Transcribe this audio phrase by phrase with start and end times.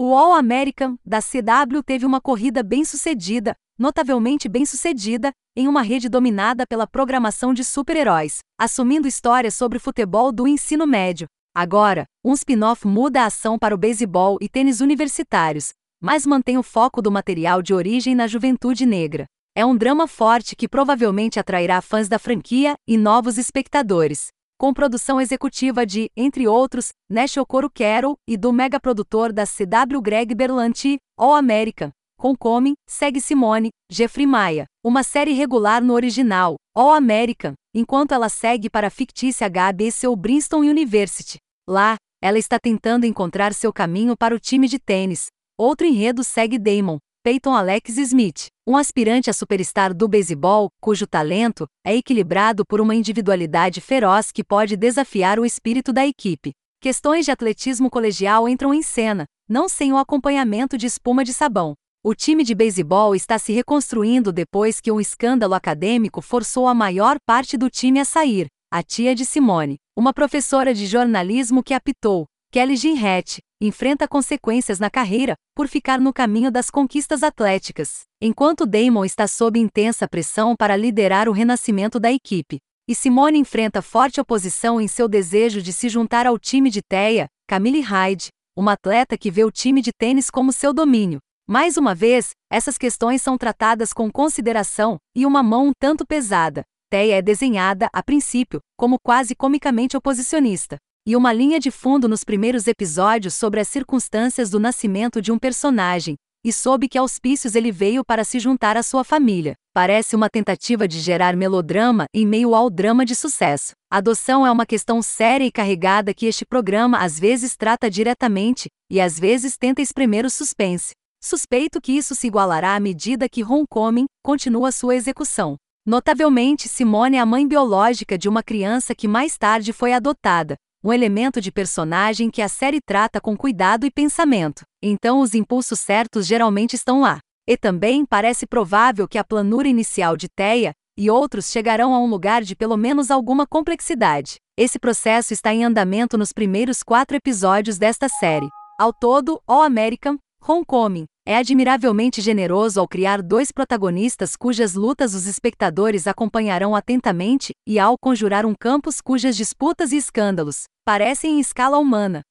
[0.00, 6.64] O All American da CW teve uma corrida bem-sucedida, notavelmente bem-sucedida, em uma rede dominada
[6.64, 11.26] pela programação de super-heróis, assumindo histórias sobre futebol do ensino médio.
[11.52, 16.62] Agora, um spin-off muda a ação para o beisebol e tênis universitários, mas mantém o
[16.62, 19.26] foco do material de origem na juventude negra.
[19.52, 24.28] É um drama forte que provavelmente atrairá fãs da franquia e novos espectadores
[24.58, 30.34] com produção executiva de, entre outros, Nash Okoro Carroll e do megaprodutor da CW Greg
[30.34, 36.92] Berlanti, All American, com Come, Segue Simone, Jeffrey Maia, uma série regular no original, All
[36.92, 41.38] American, enquanto ela segue para a fictícia HBC ou Princeton University.
[41.68, 45.26] Lá, ela está tentando encontrar seu caminho para o time de tênis.
[45.56, 51.68] Outro enredo segue Damon, Peyton Alex Smith, um aspirante a superstar do beisebol, cujo talento
[51.84, 56.52] é equilibrado por uma individualidade feroz que pode desafiar o espírito da equipe.
[56.80, 61.74] Questões de atletismo colegial entram em cena, não sem o acompanhamento de espuma de sabão.
[62.02, 67.18] O time de beisebol está se reconstruindo depois que um escândalo acadêmico forçou a maior
[67.26, 68.46] parte do time a sair.
[68.72, 74.88] A tia de Simone, uma professora de jornalismo que apitou, Kelly Hatch, enfrenta consequências na
[74.88, 80.74] carreira por ficar no caminho das conquistas atléticas, enquanto Damon está sob intensa pressão para
[80.74, 82.56] liderar o renascimento da equipe.
[82.88, 87.26] E Simone enfrenta forte oposição em seu desejo de se juntar ao time de Teia,
[87.46, 91.18] Camille Hyde, uma atleta que vê o time de tênis como seu domínio.
[91.46, 96.62] Mais uma vez, essas questões são tratadas com consideração e uma mão um tanto pesada.
[96.90, 100.78] Teia é desenhada, a princípio, como quase comicamente oposicionista
[101.08, 105.38] e uma linha de fundo nos primeiros episódios sobre as circunstâncias do nascimento de um
[105.38, 109.54] personagem, e soube que auspícios ele veio para se juntar à sua família.
[109.72, 113.72] Parece uma tentativa de gerar melodrama em meio ao drama de sucesso.
[113.90, 119.00] Adoção é uma questão séria e carregada que este programa às vezes trata diretamente, e
[119.00, 120.90] às vezes tenta espremer o suspense.
[121.24, 125.56] Suspeito que isso se igualará à medida que Homecoming continua sua execução.
[125.86, 130.92] Notavelmente, Simone é a mãe biológica de uma criança que mais tarde foi adotada, um
[130.92, 134.62] elemento de personagem que a série trata com cuidado e pensamento.
[134.82, 137.18] Então os impulsos certos geralmente estão lá.
[137.46, 142.06] E também parece provável que a planura inicial de Teia e outros chegarão a um
[142.06, 144.36] lugar de pelo menos alguma complexidade.
[144.56, 148.48] Esse processo está em andamento nos primeiros quatro episódios desta série.
[148.78, 155.26] Ao todo, All American, Homecoming, é admiravelmente generoso ao criar dois protagonistas cujas lutas os
[155.26, 161.78] espectadores acompanharão atentamente e ao conjurar um campus cujas disputas e escândalos parecem em escala
[161.78, 162.22] humana.